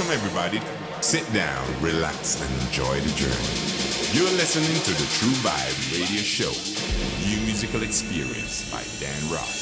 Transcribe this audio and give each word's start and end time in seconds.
Welcome, 0.00 0.16
everybody. 0.16 0.62
Sit 1.02 1.30
down, 1.34 1.82
relax, 1.82 2.40
and 2.40 2.62
enjoy 2.62 3.00
the 3.00 3.10
journey. 3.16 4.16
You're 4.16 4.34
listening 4.38 4.80
to 4.84 4.92
the 4.94 5.06
True 5.18 5.36
Vibe 5.42 5.92
Radio 5.92 6.22
Show, 6.22 6.52
New 7.28 7.44
Musical 7.44 7.82
Experience 7.82 8.70
by 8.72 8.82
Dan 8.98 9.30
Ross. 9.30 9.60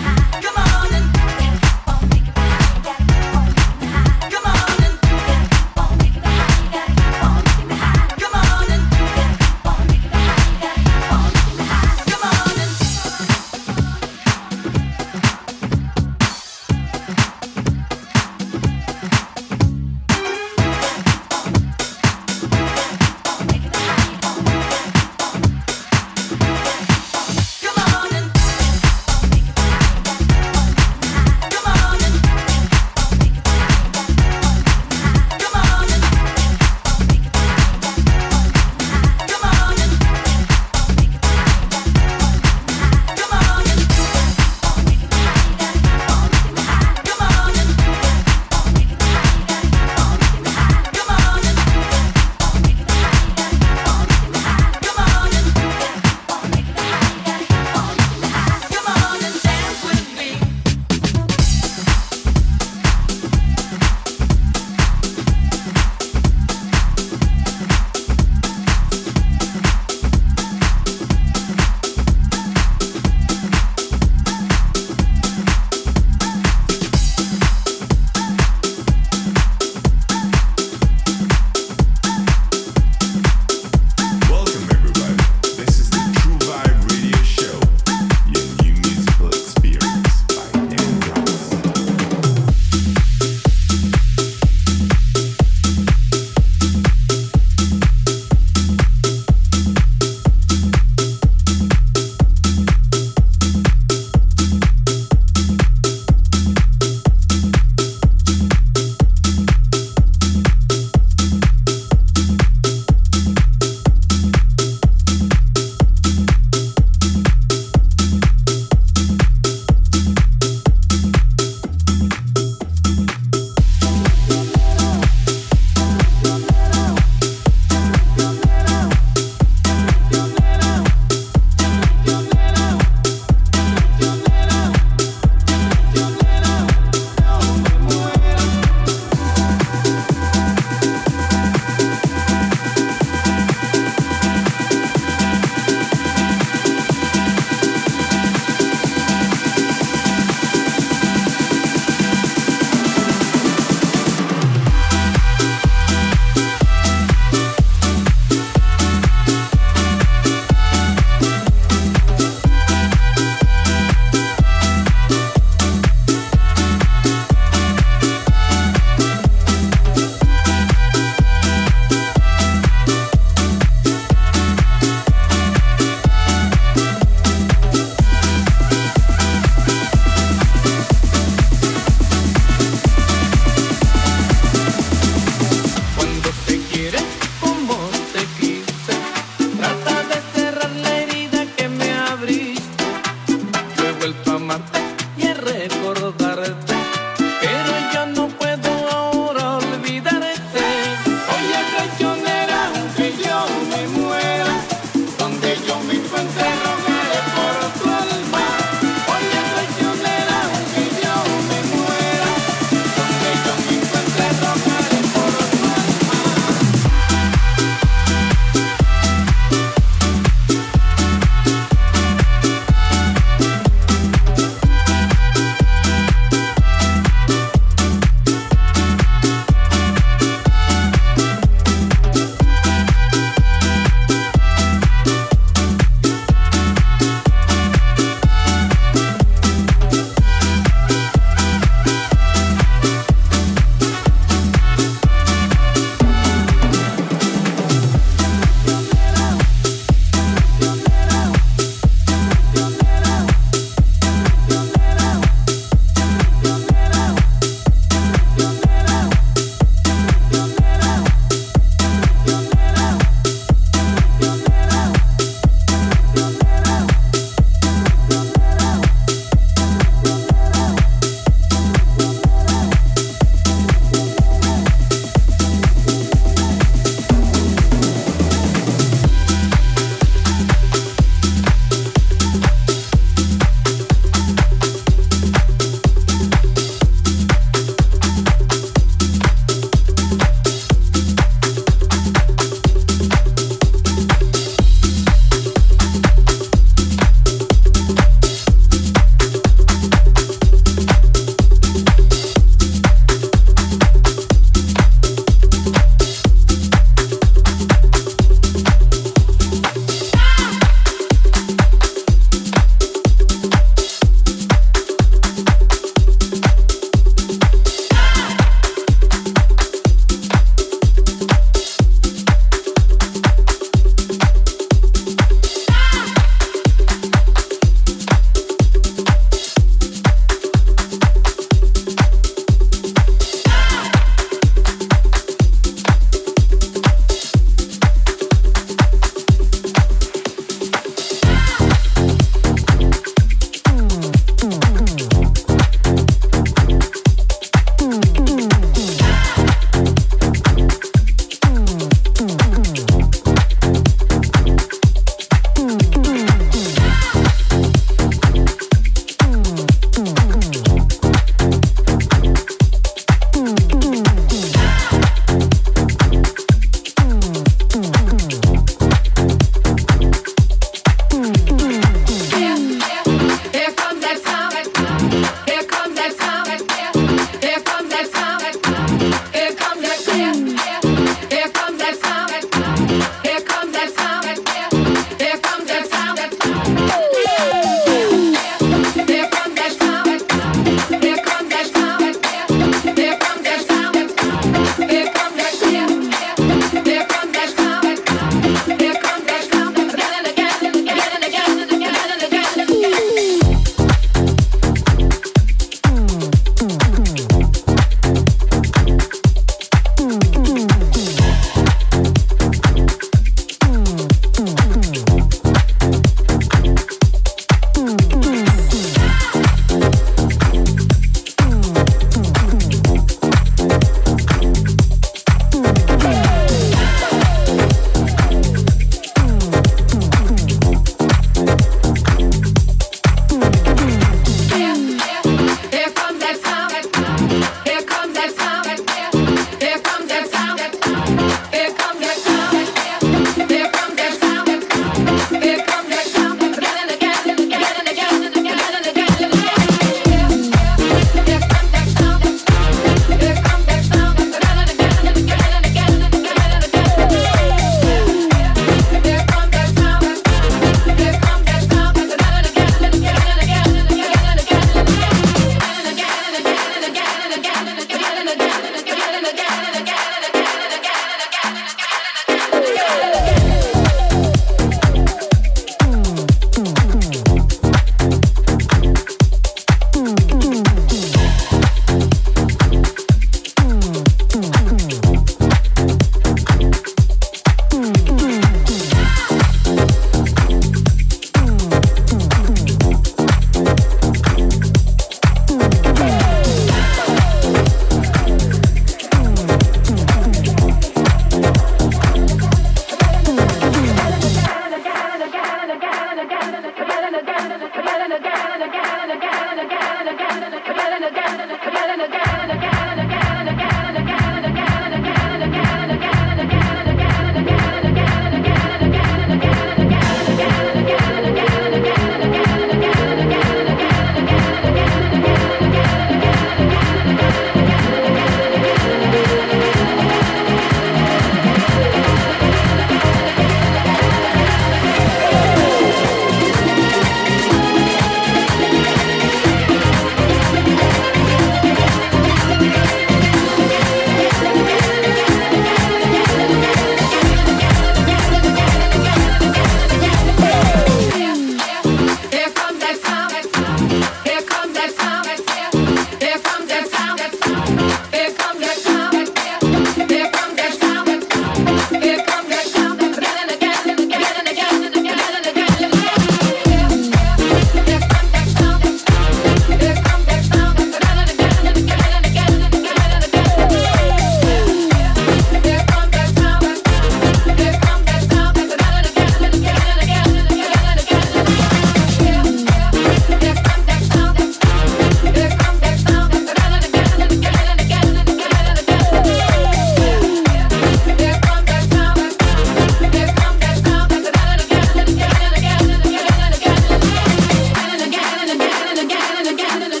Yeah. 599.61 600.00